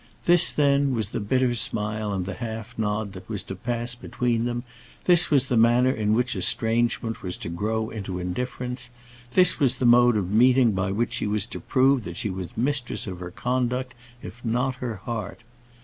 [0.25, 4.45] This, then, was the bitter smile and the half nod that was to pass between
[4.45, 4.63] them;
[5.03, 8.89] this was the manner in which estrangement was to grow into indifference;
[9.35, 12.57] this was the mode of meeting by which she was to prove that she was
[12.57, 13.93] mistress of her conduct,
[14.23, 15.41] if not her heart!